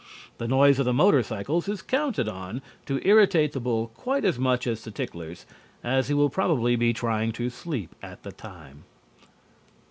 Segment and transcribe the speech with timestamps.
[0.39, 4.39] The noise of the motor cycles is counted on to irritate the bull quite as
[4.39, 5.45] much as the ticklers,
[5.83, 8.85] as he will probably be trying to sleep at the time.